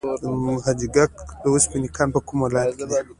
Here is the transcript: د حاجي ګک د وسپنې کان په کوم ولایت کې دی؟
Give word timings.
د 0.23 0.25
حاجي 0.65 0.87
ګک 0.95 1.11
د 1.41 1.43
وسپنې 1.53 1.89
کان 1.95 2.09
په 2.13 2.19
کوم 2.25 2.37
ولایت 2.43 2.73
کې 2.79 2.85
دی؟ 2.89 2.99